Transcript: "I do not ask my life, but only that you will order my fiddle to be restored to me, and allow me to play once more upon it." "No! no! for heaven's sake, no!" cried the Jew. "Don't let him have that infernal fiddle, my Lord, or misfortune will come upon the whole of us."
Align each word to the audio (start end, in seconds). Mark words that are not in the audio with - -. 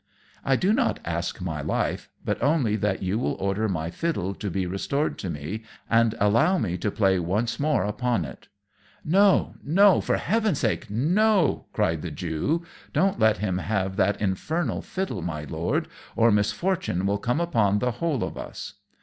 "I 0.43 0.55
do 0.55 0.73
not 0.73 0.99
ask 1.05 1.41
my 1.41 1.61
life, 1.61 2.09
but 2.25 2.41
only 2.41 2.75
that 2.75 3.03
you 3.03 3.19
will 3.19 3.35
order 3.35 3.69
my 3.69 3.91
fiddle 3.91 4.33
to 4.33 4.49
be 4.49 4.65
restored 4.65 5.19
to 5.19 5.29
me, 5.29 5.63
and 5.87 6.15
allow 6.19 6.57
me 6.57 6.75
to 6.79 6.89
play 6.89 7.19
once 7.19 7.59
more 7.59 7.83
upon 7.83 8.25
it." 8.25 8.47
"No! 9.05 9.53
no! 9.63 10.01
for 10.01 10.17
heaven's 10.17 10.57
sake, 10.57 10.89
no!" 10.89 11.67
cried 11.71 12.01
the 12.01 12.09
Jew. 12.09 12.63
"Don't 12.93 13.19
let 13.19 13.37
him 13.37 13.59
have 13.59 13.95
that 13.97 14.19
infernal 14.19 14.81
fiddle, 14.81 15.21
my 15.21 15.43
Lord, 15.43 15.87
or 16.15 16.31
misfortune 16.31 17.05
will 17.05 17.19
come 17.19 17.39
upon 17.39 17.77
the 17.77 17.91
whole 17.91 18.23
of 18.23 18.39
us." 18.39 18.73